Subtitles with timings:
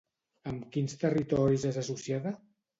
[0.51, 2.37] Amb quins territoris és associada?